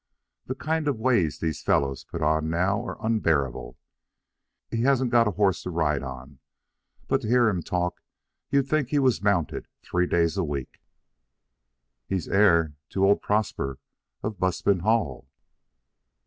[0.47, 3.77] The kind of ways these fellows put on now are unbearable.
[4.71, 6.39] He hasn't got a horse to ride on,
[7.07, 8.01] but to hear him talk
[8.49, 10.81] you'd think he was mounted three days a week."
[12.07, 13.77] "He's heir to old Prosper,
[14.23, 15.27] of Buston Hall."